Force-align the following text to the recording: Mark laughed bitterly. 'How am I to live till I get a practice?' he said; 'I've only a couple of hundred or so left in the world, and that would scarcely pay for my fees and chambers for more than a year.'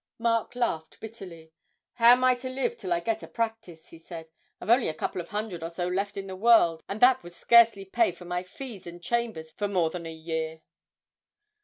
Mark 0.17 0.55
laughed 0.55 0.99
bitterly. 0.99 1.53
'How 1.93 2.13
am 2.13 2.23
I 2.23 2.33
to 2.33 2.49
live 2.49 2.75
till 2.75 2.91
I 2.91 3.01
get 3.01 3.21
a 3.21 3.27
practice?' 3.27 3.89
he 3.89 3.99
said; 3.99 4.29
'I've 4.59 4.71
only 4.71 4.87
a 4.87 4.95
couple 4.95 5.21
of 5.21 5.29
hundred 5.29 5.61
or 5.61 5.69
so 5.69 5.87
left 5.87 6.17
in 6.17 6.25
the 6.25 6.35
world, 6.35 6.83
and 6.89 6.99
that 7.01 7.21
would 7.21 7.33
scarcely 7.33 7.85
pay 7.85 8.11
for 8.11 8.25
my 8.25 8.41
fees 8.41 8.87
and 8.87 8.99
chambers 9.03 9.51
for 9.51 9.67
more 9.67 9.91
than 9.91 10.07
a 10.07 10.11
year.' 10.11 10.61